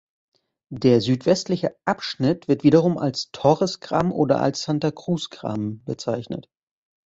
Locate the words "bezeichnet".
5.85-6.49